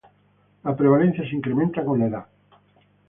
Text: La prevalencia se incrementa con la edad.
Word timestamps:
La 0.63 0.73
prevalencia 0.75 1.23
se 1.29 1.35
incrementa 1.35 1.85
con 1.85 1.99
la 1.99 2.07
edad. 2.07 2.25